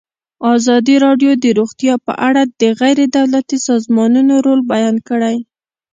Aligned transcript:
ازادي 0.55 0.95
راډیو 1.05 1.31
د 1.43 1.45
روغتیا 1.59 1.93
په 2.05 2.13
اړه 2.27 2.41
د 2.61 2.63
غیر 2.79 2.99
دولتي 3.17 3.57
سازمانونو 3.67 4.33
رول 4.45 4.59
بیان 4.73 4.95
کړی. 5.09 5.35